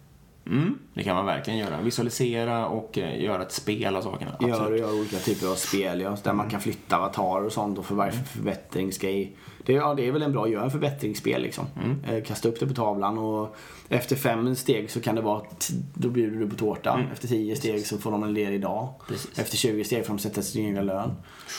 [0.47, 1.81] Mm, det kan man verkligen göra.
[1.83, 4.37] Visualisera och eh, göra ett spel av sakerna.
[4.41, 4.81] Gör, Absolut.
[4.81, 7.95] gör olika typer av spel ja, där man kan flytta avatarer och sånt och för
[7.95, 9.37] varje förbättringsgrej.
[9.67, 11.65] Det, ja, det är väl en bra, gör en förbättringsspel liksom.
[12.09, 13.57] Eh, kasta upp det på tavlan och
[13.89, 17.01] efter fem steg så kan det vara, t- då bjuder du på tårta.
[17.13, 18.89] Efter tio steg så får de en ledig dag.
[19.09, 19.39] Precis.
[19.39, 21.11] Efter 20 steg får de sätta sin egen lön.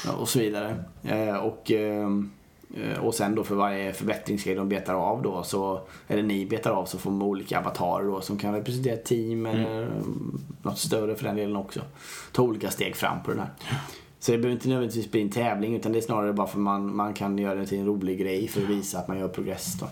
[0.05, 0.83] Ja, och så vidare.
[1.03, 2.38] Eh, och, ehm, eh,
[3.01, 6.85] och sen då för varje förbättringsgrej de betar av då, så, eller ni betar av,
[6.85, 10.41] så får man olika avatarer då som kan representera team eller mm.
[10.61, 11.81] något större för den delen också.
[12.31, 13.49] Ta olika steg fram på den här.
[14.19, 16.63] Så det behöver inte nödvändigtvis bli en tävling utan det är snarare bara för att
[16.63, 19.27] man, man kan göra det till en rolig grej för att visa att man gör
[19.27, 19.89] progress då.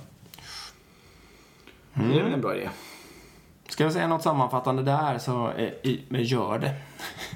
[1.96, 2.70] Så det är väl en bra idé.
[3.78, 5.70] Ska jag säga något sammanfattande där så eh,
[6.10, 6.74] gör det.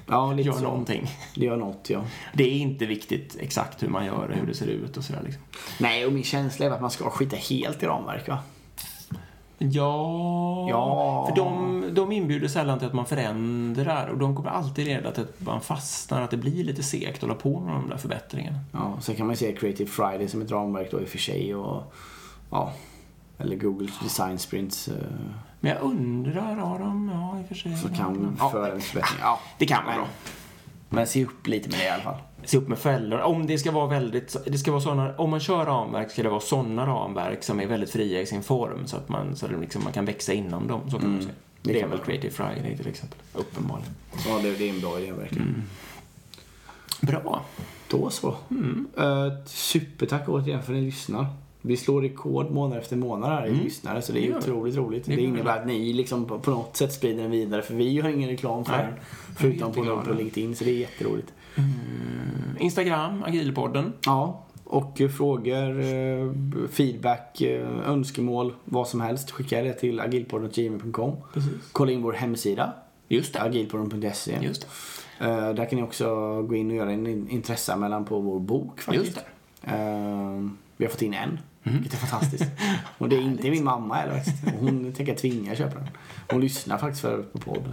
[0.07, 0.63] Ja, lite Gör så.
[0.63, 1.07] någonting.
[1.35, 2.01] Det gör något ja.
[2.33, 5.21] Det är inte viktigt exakt hur man gör och hur det ser ut och sådär
[5.25, 5.43] liksom.
[5.79, 8.39] Nej, och min känsla är att man ska skita helt i ramverk va?
[9.57, 11.25] Ja, Ja.
[11.29, 15.23] för de, de inbjuder sällan till att man förändrar och de kommer alltid leda till
[15.23, 18.59] att man fastnar, att det blir lite segt att hålla på med de där förbättringarna.
[18.71, 21.17] Ja, sen kan man ju se Creative Friday som ett ramverk då i och för
[21.17, 21.93] sig och
[22.49, 22.71] ja,
[23.41, 24.93] eller Google Design Sprints eh,
[25.59, 27.77] Men jag undrar, har de, ja i och för sig.
[27.77, 29.19] så kan ja, föra en förbättring.
[29.21, 30.07] Ja, det kan vara
[30.93, 32.17] men, se upp lite med det i alla fall.
[32.43, 33.19] Se upp med fällor.
[33.19, 36.29] Om det ska vara väldigt, det ska vara såna, om man kör ramverk ska det
[36.29, 39.61] vara sådana ramverk som är väldigt fria i sin form så att man, så att
[39.61, 40.81] liksom, man kan växa inom dem.
[40.91, 41.33] Så kan man säga.
[41.61, 42.05] det Det, är kan väl man.
[42.07, 43.19] Creative Friday till exempel.
[43.33, 43.93] Uppenbarligen.
[44.27, 45.63] Ja, det, det är en bra idé verkligen.
[47.01, 47.45] Bra.
[47.87, 48.35] Då så.
[48.97, 51.25] Eh, supertack återigen för att ni lyssnar.
[51.61, 54.35] Vi slår rekord månad efter månad här i lyssnare så det är vi.
[54.35, 55.05] otroligt roligt.
[55.05, 58.09] Det, Det innebär att ni liksom på, något sätt sprider den vidare för vi har
[58.09, 58.93] ingen reklam för den.
[59.37, 60.01] Förutom på, jätteglada.
[60.01, 61.33] på LinkedIn så det är jätteroligt.
[62.59, 63.93] Instagram, agilpodden.
[64.05, 66.31] Ja, och frågor, eh,
[66.71, 69.31] feedback, eh, önskemål, vad som helst.
[69.31, 71.15] Skicka det till agilpodden.gmail.com.
[71.33, 71.51] Precis.
[71.71, 72.73] Kolla in vår hemsida,
[73.07, 73.41] Just det.
[73.41, 74.37] agilpodden.se.
[74.41, 74.67] Just
[75.19, 75.25] det.
[75.25, 76.05] Eh, där kan ni också
[76.41, 79.05] gå in och göra en in- intresseanmälan på vår bok faktiskt.
[79.05, 80.49] Just det.
[80.77, 82.51] Vi har fått in en, vilket är fantastiskt.
[82.97, 84.37] Och det är inte min mamma heller faktiskt.
[84.59, 85.89] Hon tänker tvinga köpa den.
[86.31, 87.71] Hon lyssnar faktiskt för på podden.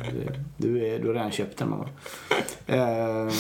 [0.57, 1.85] Du, är, du har redan köpt den mamma.
[1.85, 3.33] Uh,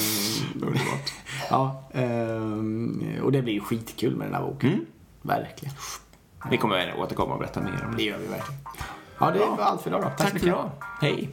[0.55, 1.13] Underbart.
[1.51, 4.71] ja, eh, och det blir ju skitkul med den här boken.
[4.71, 4.85] Mm.
[5.23, 5.75] Verkligen.
[6.51, 7.97] Vi kommer återkomma och berätta mer om det.
[7.97, 8.61] Det gör vi verkligen.
[9.21, 10.09] Ja, det var allt för idag då.
[10.09, 10.47] Tack för så mycket.
[10.47, 10.71] idag.
[11.01, 11.31] Hej.